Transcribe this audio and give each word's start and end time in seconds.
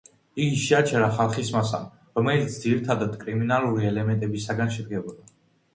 იგი 0.43 0.55
შეაჩერა 0.61 1.09
ხალხის 1.17 1.51
მასამ, 1.57 1.85
რომელიც 2.21 2.57
ძირითადად 2.65 3.15
კრიმინალური 3.27 3.91
ელემენტებისაგან 3.93 4.79
შედგებოდა. 4.79 5.33